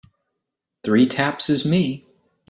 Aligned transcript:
Three 0.83 1.05
taps 1.05 1.47
is 1.47 1.63
me. 1.63 2.03